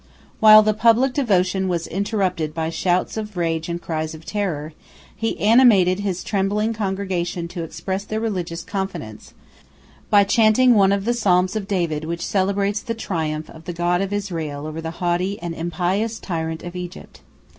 [0.39, 4.73] While the public devotion was interrupted by shouts of rage and cries of terror,
[5.15, 9.35] he animated his trembling congregation to express their religious confidence,
[10.09, 14.01] by chanting one of the psalms of David which celebrates the triumph of the God
[14.01, 17.21] of Israel over the haughty and impious tyrant of Egypt.